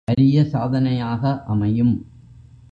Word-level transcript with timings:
அரிய 0.07 0.37
சாதனையாக 0.45 1.43
அமையும். 1.47 1.93